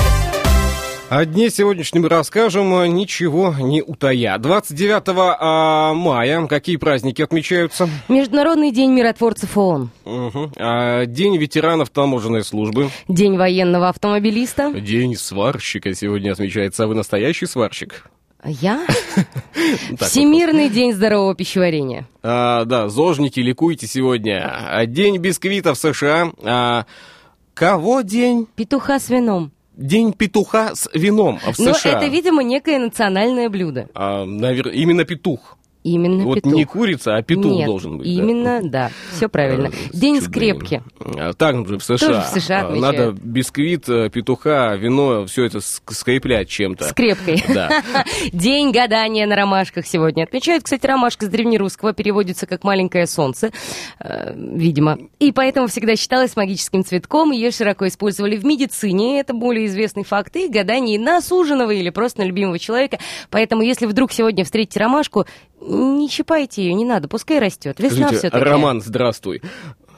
[1.10, 4.38] О дне сегодняшнем расскажем, ничего не утая.
[4.38, 5.02] 29
[5.38, 7.90] а, мая какие праздники отмечаются?
[8.08, 9.90] Международный день миротворцев ООН.
[10.06, 10.52] Угу.
[10.56, 12.88] А, день ветеранов таможенной службы.
[13.06, 14.72] День военного автомобилиста.
[14.72, 16.84] День сварщика сегодня отмечается.
[16.84, 18.08] А вы настоящий сварщик?
[18.42, 18.86] Я?
[20.00, 22.08] Всемирный день здорового пищеварения.
[22.22, 24.82] А, да, зожники, ликуйте сегодня.
[24.86, 26.32] День бисквитов США.
[26.42, 26.86] А,
[27.56, 28.46] Кого день?
[28.54, 29.50] Петуха с вином.
[29.78, 31.64] День петуха с вином в США.
[31.64, 33.88] Но это, видимо, некое национальное блюдо.
[33.94, 34.68] А, навер...
[34.68, 35.56] Именно петух.
[35.86, 36.52] Именно вот петух.
[36.52, 38.08] не курица, а петух Нет, должен быть.
[38.08, 39.68] Именно, да, да все правильно.
[39.68, 40.82] Э, День скрепки.
[40.98, 41.98] А, так же в США.
[41.98, 46.88] Тоже в США а, Надо бисквит, э, петуха, вино, все это скреплять чем-то.
[46.88, 47.42] Скрепкой.
[47.48, 47.70] Да.
[48.32, 50.24] День гадания на ромашках сегодня.
[50.24, 53.52] Отмечают, кстати, ромашка с древнерусского переводится как «маленькое солнце»,
[54.00, 54.98] э, видимо.
[55.20, 57.30] И поэтому всегда считалась магическим цветком.
[57.30, 62.22] Ее широко использовали в медицине, это более известный факт, и гадании на суженого или просто
[62.22, 62.98] на любимого человека.
[63.30, 65.26] Поэтому, если вдруг сегодня встретите ромашку,
[65.60, 67.80] не щипайте ее, не надо, пускай растет.
[67.80, 68.44] Весна все-таки.
[68.44, 69.42] Роман, здравствуй.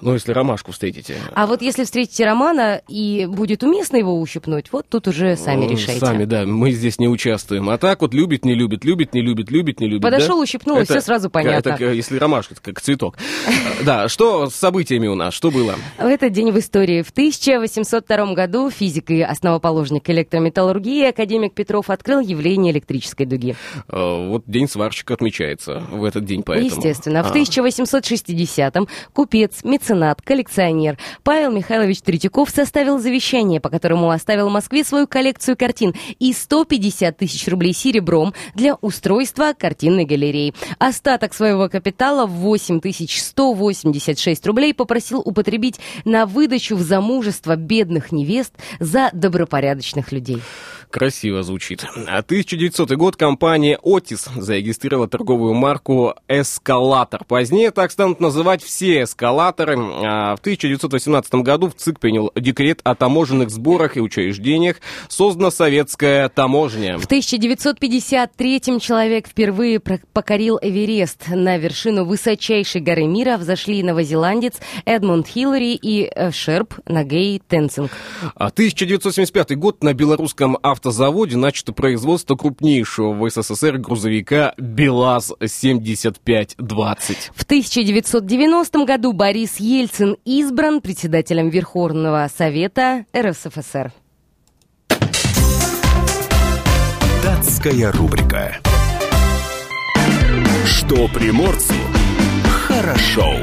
[0.01, 1.17] Ну, если ромашку встретите.
[1.35, 5.71] А вот если встретите Романа и будет уместно его ущипнуть, вот тут уже сами Ну,
[5.73, 6.01] решайте.
[6.01, 7.69] Сами, да, мы здесь не участвуем.
[7.71, 10.03] А так вот любит, не любит, любит, не любит, любит, не любит.
[10.03, 10.43] Подошел, да?
[10.43, 11.71] ущипнул, и Это- всё сразу понятно.
[11.71, 13.17] Это, если ромашка, это как цветок.
[13.85, 15.75] Да, что с событиями у нас, что было?
[15.99, 17.03] В этот день в истории.
[17.03, 23.57] В 1802 году физик и основоположник электрометаллургии академик Петров открыл явление электрической дуги.
[23.89, 26.71] Э, Вот день сварщика отмечается в этот день, поэтому.
[26.71, 27.23] Естественно.
[27.23, 27.33] В А.
[27.33, 29.88] 1860-м купец, меценат,
[30.23, 37.17] коллекционер Павел Михайлович Третьяков составил завещание, по которому оставил Москве свою коллекцию картин и 150
[37.17, 40.55] тысяч рублей серебром для устройства картинной галереи.
[40.79, 49.11] Остаток своего капитала в 8186 рублей попросил употребить на выдачу в замужество бедных невест за
[49.13, 50.43] добропорядочных людей.
[50.91, 51.85] Красиво звучит.
[52.07, 57.25] А 1900 год компания Otis зарегистрировала торговую марку «Эскалатор».
[57.25, 59.77] Позднее так станут называть все эскалаторы.
[59.79, 64.77] А в 1918 году в ЦИК принял декрет о таможенных сборах и учреждениях.
[65.09, 66.99] Создана советская таможня.
[66.99, 71.29] В 1953-м человек впервые покорил Эверест.
[71.29, 74.55] На вершину высочайшей горы мира взошли новозеландец
[74.87, 77.91] Эдмунд Хиллари и э, шерп Нагей Тенцинг.
[78.35, 87.17] А 1975 год на белорусском автозаводе начато производство крупнейшего в СССР грузовика БелАЗ-7520.
[87.35, 93.93] В 1990 году Борис Ельцин избран председателем Верховного Совета РСФСР.
[97.25, 98.57] Датская рубрика.
[100.65, 101.75] Что приморцу
[102.67, 103.35] хорошо.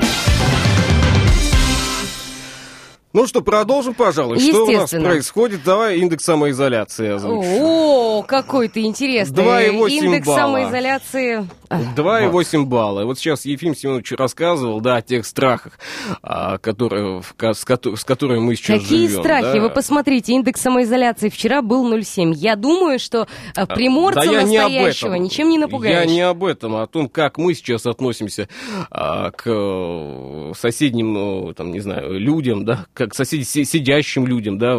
[3.16, 4.41] Ну что, продолжим, пожалуй.
[4.41, 5.63] Что у нас происходит?
[5.63, 7.45] Давай индекс самоизоляции озвучь.
[7.61, 9.41] О, какой ты интересный.
[9.41, 10.38] 2,8 Индекс балла.
[10.38, 11.47] самоизоляции.
[11.70, 13.05] А, 2,8 балла.
[13.05, 15.80] Вот сейчас Ефим Семенович рассказывал, да, о тех страхах,
[16.22, 19.22] а, которые, с, с которыми мы сейчас Какие живем.
[19.22, 19.53] страхи?
[19.53, 19.61] да.
[19.61, 22.34] Вы посмотрите, индекс самоизоляции вчера был 0,7.
[22.34, 25.24] Я думаю, что э, приморца Да не настоящего этом.
[25.24, 25.95] ничем не напугаешь.
[25.95, 28.49] Я не об этом, а о том, как мы сейчас относимся
[28.91, 34.26] а, к э, соседним, э, там, не знаю, людям, да, как к соседи, си- сидящим
[34.28, 34.76] людям, да,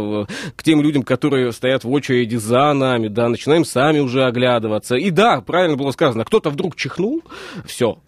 [0.57, 4.97] к тем людям, которые стоят в очереди за нами, да, начинаем сами уже оглядываться.
[4.97, 7.23] И да, правильно было сказано, кто-то вдруг чихнул,
[7.67, 7.99] все.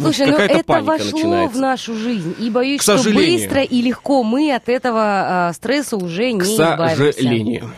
[0.00, 1.56] Слушай, ну это вошло начинается.
[1.56, 2.34] в нашу жизнь.
[2.40, 6.44] И боюсь, К что быстро и легко мы от этого а, стресса уже не К
[6.44, 7.12] избавимся.
[7.12, 7.70] сожалению.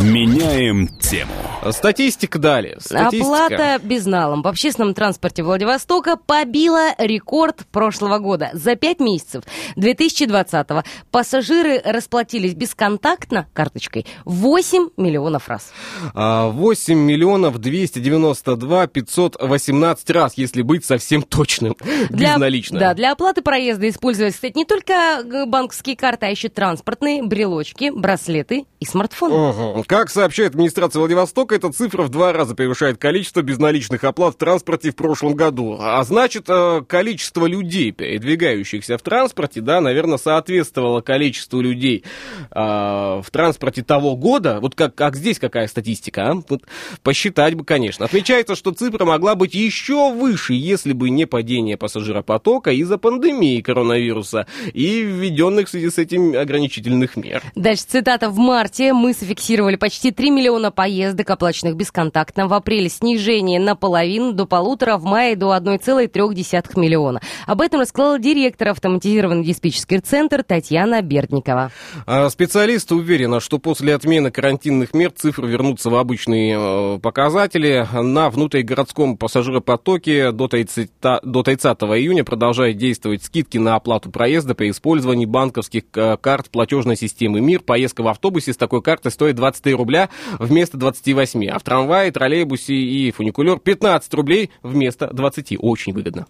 [0.00, 1.30] Меняем тему.
[1.70, 2.78] Статистика далее.
[2.80, 3.44] Статистика.
[3.46, 8.50] Оплата безналом в общественном транспорте Владивостока побила рекорд прошлого года.
[8.52, 9.44] За пять месяцев
[9.76, 10.82] 2020-го
[11.12, 15.72] пассажиры расплатились бесконтактно карточкой 8 миллионов раз.
[16.12, 21.76] А, 8 миллионов 292 518 раз, если быть совсем точным,
[22.10, 22.80] безналично.
[22.80, 27.90] Да, для оплаты проезда использовались, кстати, не только э, банковские карты, а еще транспортные, брелочки,
[27.94, 29.34] браслеты и смартфоны.
[29.34, 29.83] Мгм.
[29.86, 34.90] Как сообщает администрация Владивостока, эта цифра в два раза превышает количество безналичных оплат в транспорте
[34.90, 35.76] в прошлом году.
[35.78, 42.02] А значит, э, количество людей, передвигающихся в транспорте, да, наверное, соответствовало количеству людей
[42.50, 44.58] э, в транспорте того года.
[44.60, 46.34] Вот как, как здесь какая статистика, а?
[46.48, 46.62] Вот
[47.02, 48.06] посчитать бы, конечно.
[48.06, 54.46] Отмечается, что цифра могла быть еще выше, если бы не падение пассажиропотока из-за пандемии коронавируса
[54.72, 57.42] и введенных в связи с этим ограничительных мер.
[57.54, 58.30] Дальше цитата.
[58.30, 62.48] В марте мы зафиксировали почти 3 миллиона поездок, оплаченных бесконтактно.
[62.48, 67.20] В апреле снижение наполовину до полутора, в мае до 1,3 миллиона.
[67.46, 71.70] Об этом рассказала директор автоматизированный диспетчерский центр Татьяна Бердникова.
[72.06, 77.86] А Специалисты уверены, что после отмены карантинных мер цифры вернутся в обычные э, показатели.
[77.92, 80.90] На внутригородском пассажиропотоке до 30,
[81.22, 86.96] до 30 июня продолжают действовать скидки на оплату проезда при использовании банковских э, карт платежной
[86.96, 87.60] системы МИР.
[87.60, 90.08] Поездка в автобусе с такой картой стоит 23 рубля
[90.38, 95.56] вместо 28, а в трамвае, троллейбусе и фуникулер 15 рублей вместо 20.
[95.58, 96.26] Очень выгодно.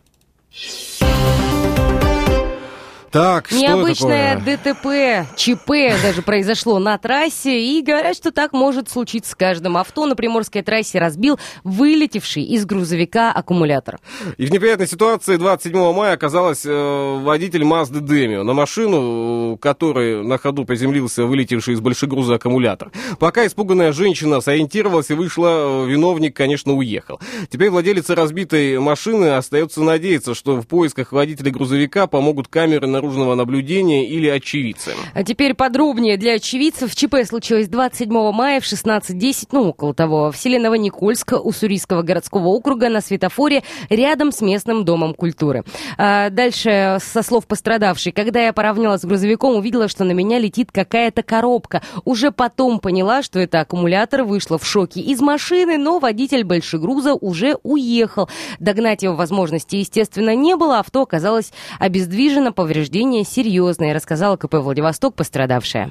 [3.14, 5.22] Так, Необычное такое?
[5.24, 5.70] ДТП, ЧП
[6.02, 9.76] даже произошло на трассе, и говорят, что так может случиться с каждым.
[9.76, 14.00] Авто на Приморской трассе разбил вылетевший из грузовика аккумулятор.
[14.36, 18.42] И в неприятной ситуации 27 мая оказалась э, водитель Mazda Demio.
[18.42, 22.90] На машину, которой на ходу приземлился вылетевший из большегруза аккумулятор.
[23.20, 27.20] Пока испуганная женщина сориентировалась и вышла, э, виновник, конечно, уехал.
[27.48, 33.34] Теперь владелица разбитой машины остается надеяться, что в поисках водителя грузовика помогут камеры наружного наружного
[33.34, 34.92] наблюдения или очевидцы.
[35.12, 36.94] А теперь подробнее для очевидцев.
[36.94, 42.88] ЧП случилось 27 мая в 16.10, ну, около того, в селе Новоникольск Уссурийского городского округа
[42.88, 45.64] на светофоре рядом с местным домом культуры.
[45.98, 50.72] А дальше, со слов пострадавшей, когда я поравнялась с грузовиком, увидела, что на меня летит
[50.72, 51.82] какая-то коробка.
[52.04, 57.58] Уже потом поняла, что это аккумулятор, вышла в шоке из машины, но водитель большегруза уже
[57.62, 58.30] уехал.
[58.60, 60.78] Догнать его возможности, естественно, не было.
[60.78, 62.52] Авто оказалось обездвижено,
[62.94, 65.90] повреждения серьезные, рассказала КП «Владивосток» пострадавшая.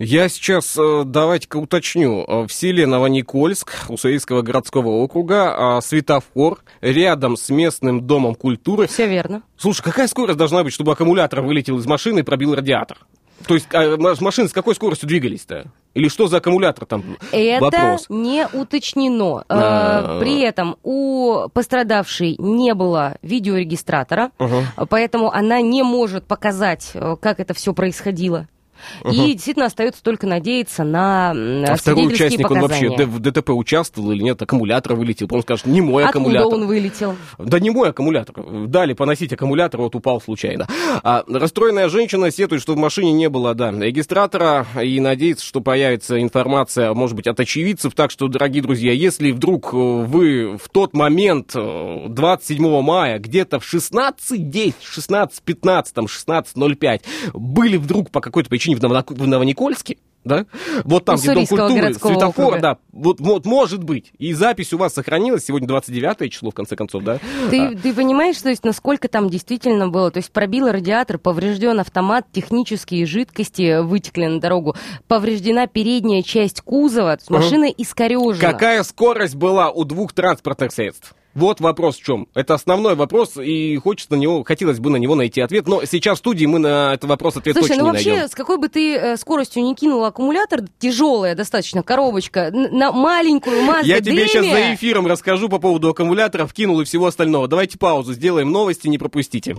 [0.00, 2.24] Я сейчас, э, давайте-ка уточню.
[2.26, 8.88] Э, В селе Новоникольск Уссурийского городского округа а, светофор рядом с местным домом культуры.
[8.88, 9.42] Все верно.
[9.56, 12.98] Слушай, какая скорость должна быть, чтобы аккумулятор вылетел из машины и пробил радиатор?
[13.46, 15.66] То есть а, маш- машины с какой скоростью двигались-то?
[15.94, 17.16] Или что за аккумулятор там?
[17.32, 18.06] Это Вопрос.
[18.08, 19.40] не уточнено.
[19.40, 20.20] Э, А.
[20.20, 24.30] При этом у пострадавшей не было видеорегистратора,
[24.88, 28.46] поэтому она не может показать, э, как это все происходило.
[29.10, 33.06] И действительно остается только надеяться на А второй участник, он вообще показания.
[33.06, 34.40] в ДТП участвовал или нет?
[34.42, 35.28] Аккумулятор вылетел.
[35.30, 36.54] Он скажет, не мой Откуда аккумулятор.
[36.54, 37.16] он вылетел?
[37.38, 38.66] Да не мой аккумулятор.
[38.66, 40.66] Дали поносить аккумулятор, вот упал случайно.
[41.02, 46.20] А, расстроенная женщина сетует, что в машине не было, да, регистратора, и надеется, что появится
[46.20, 47.94] информация, может быть, от очевидцев.
[47.94, 53.60] Так что, дорогие друзья, если вдруг э, вы в тот момент, э, 27 мая, где-то
[53.60, 57.00] в 16.10, 16.15, там, 16.05,
[57.34, 60.46] были вдруг по какой-то причине в, Новоно- в Новоникольске, да?
[60.84, 62.60] Вот там, где Дом культуры, светофор, округа.
[62.60, 64.12] да, вот, вот может быть.
[64.18, 67.18] И запись у вас сохранилась, сегодня 29 число, в конце концов, да?
[67.50, 70.10] Ты, ты понимаешь, то есть, насколько там действительно было?
[70.10, 74.76] То есть пробил радиатор, поврежден автомат, технические жидкости вытекли на дорогу,
[75.08, 78.52] повреждена передняя часть кузова, машина искорежена.
[78.52, 81.14] Какая скорость была у двух транспортных средств?
[81.34, 82.26] Вот вопрос в чем.
[82.34, 85.68] Это основной вопрос, и хочется на него, хотелось бы на него найти ответ.
[85.68, 88.28] Но сейчас в студии мы на этот вопрос ответ Слушай, точно ну не вообще, найдем.
[88.28, 93.84] с какой бы ты э, скоростью не кинул аккумулятор, тяжелая достаточно коробочка, на маленькую Mazda
[93.84, 97.46] Я тебе сейчас Demi, за эфиром расскажу по поводу аккумуляторов, кинул и всего остального.
[97.46, 99.56] Давайте паузу сделаем, новости не пропустите.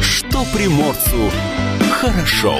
[0.00, 1.30] Что приморцу
[1.90, 2.56] хорошо.